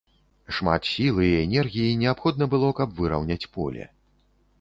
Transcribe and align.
Шмат 0.59 0.87
сілы 0.91 1.27
і 1.31 1.35
энергіі 1.41 1.99
неабходна 2.03 2.47
было, 2.55 2.71
каб 2.79 2.97
выраўняць 3.03 3.49
поле. 3.59 3.83